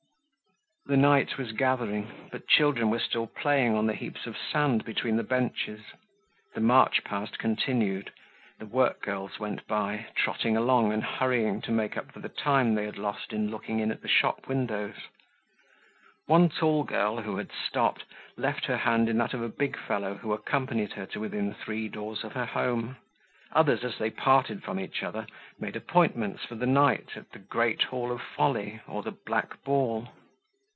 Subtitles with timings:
[0.87, 5.15] The night was gathering, but children were still playing on the heaps of sand between
[5.15, 5.79] the benches.
[6.53, 8.11] The march past continued,
[8.59, 12.83] the workgirls went by, trotting along and hurrying to make up for the time they
[12.83, 14.95] had lost in looking in at the shop windows;
[16.25, 18.03] one tall girl, who had stopped,
[18.35, 21.87] left her hand in that of a big fellow, who accompanied her to within three
[21.87, 22.97] doors of her home;
[23.53, 25.25] others as they parted from each other,
[25.57, 30.09] made appointments for the night at the "Great Hall of Folly" or the "Black Ball."